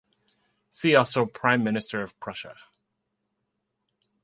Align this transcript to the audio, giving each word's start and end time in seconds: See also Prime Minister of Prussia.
See 0.71 0.95
also 0.95 1.27
Prime 1.27 1.63
Minister 1.63 2.01
of 2.01 2.19
Prussia. 2.19 2.55